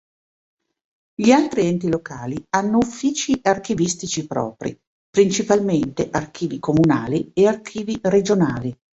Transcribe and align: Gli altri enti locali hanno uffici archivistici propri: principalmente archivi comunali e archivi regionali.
Gli 1.13 1.29
altri 1.29 1.67
enti 1.67 1.87
locali 1.87 2.43
hanno 2.57 2.79
uffici 2.79 3.37
archivistici 3.43 4.25
propri: 4.25 4.75
principalmente 5.07 6.09
archivi 6.09 6.57
comunali 6.57 7.29
e 7.35 7.45
archivi 7.45 7.99
regionali. 8.01 8.75